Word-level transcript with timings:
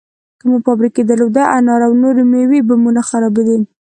که 0.39 0.45
مو 0.49 0.57
فابریکې 0.65 1.03
درلودی، 1.05 1.43
انار 1.57 1.81
او 1.87 1.93
نورې 2.03 2.23
مېوې 2.31 2.59
به 2.67 2.75
مو 2.81 2.89
نه 2.97 3.03
خرابېدې! 3.07 3.57